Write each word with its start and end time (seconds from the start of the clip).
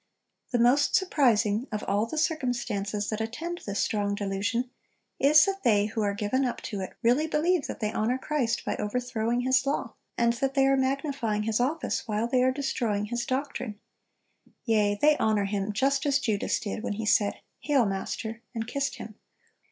The 0.49 0.57
most 0.57 0.95
surprising 0.95 1.67
of 1.71 1.83
all 1.83 2.07
the 2.07 2.17
circumstances 2.17 3.09
that 3.09 3.21
attend 3.21 3.61
this 3.67 3.81
strong 3.81 4.15
delusion, 4.15 4.71
is 5.19 5.45
that 5.45 5.61
they 5.61 5.85
who 5.85 6.01
are 6.01 6.15
given 6.15 6.43
up 6.43 6.59
to 6.61 6.79
it, 6.79 6.95
really 7.03 7.27
believe 7.27 7.67
that 7.67 7.81
they 7.81 7.91
honor 7.93 8.17
Christ 8.17 8.65
by 8.65 8.75
overthrowing 8.77 9.41
His 9.41 9.63
law, 9.63 9.93
and 10.17 10.33
that 10.33 10.55
they 10.55 10.65
are 10.65 10.75
magnifying 10.75 11.43
His 11.43 11.59
office 11.59 12.07
while 12.07 12.27
they 12.27 12.41
are 12.41 12.51
destroying 12.51 13.05
His 13.05 13.27
doctrine! 13.27 13.79
Yea, 14.65 14.97
they 14.99 15.17
honor 15.17 15.45
Him 15.45 15.71
just 15.71 16.03
as 16.07 16.17
Judas 16.17 16.59
did 16.59 16.81
when 16.81 16.93
he 16.93 17.05
said, 17.05 17.35
'Hail, 17.59 17.85
Master, 17.85 18.41
and 18.55 18.65
kissed 18.65 18.95
Him. 18.95 19.13